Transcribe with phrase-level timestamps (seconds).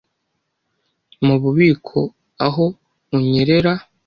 [1.25, 1.99] mububiko
[2.45, 2.65] aho
[3.15, 3.73] unyerera